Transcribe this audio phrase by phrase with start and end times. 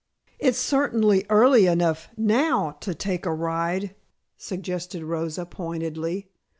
[0.39, 3.93] "It's certainly early enough now to take a drive,"
[4.35, 6.31] Suggested Rosa, pointedly.